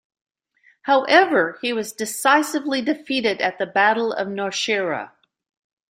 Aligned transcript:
However 0.81 1.59
he 1.61 1.73
was 1.73 1.93
decisively 1.93 2.81
defeated 2.81 3.39
at 3.39 3.59
the 3.59 3.67
Battle 3.67 4.13
of 4.13 4.27
Nowshera. 4.29 5.11